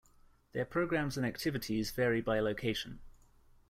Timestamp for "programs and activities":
0.65-1.91